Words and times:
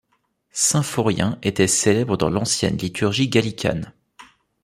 Symphorien 0.55 1.37
était 1.43 1.67
célèbre 1.67 2.17
dans 2.17 2.31
l’ancienne 2.31 2.75
liturgie 2.75 3.29
gallicane. 3.29 3.93